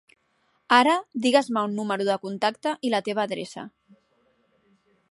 Ara 0.77 0.95
digues-me 1.25 1.63
un 1.69 1.77
número 1.81 2.09
de 2.09 2.17
contacte 2.25 2.75
i 2.89 2.95
la 2.95 3.05
teva 3.11 3.27
adreça. 3.29 3.69